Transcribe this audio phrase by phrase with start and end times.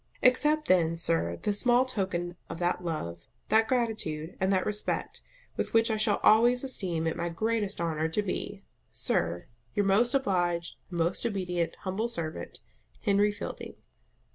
[0.23, 5.21] Accept then, sir, this small token of that love, that gratitude, and that respect,
[5.57, 9.45] with which I shall always esteem it my GREATEST HONOUR to be, Sir,
[9.75, 12.61] Your most obliged, and most obedient humble servant,
[13.01, 13.75] HENRY FIELDING.